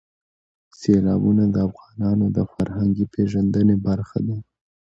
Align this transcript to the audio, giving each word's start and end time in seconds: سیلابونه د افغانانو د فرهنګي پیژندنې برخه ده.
سیلابونه 0.79 1.43
د 1.49 1.55
افغانانو 1.69 2.25
د 2.35 2.39
فرهنګي 2.51 3.05
پیژندنې 3.13 3.75
برخه 3.87 4.19
ده. 4.27 4.37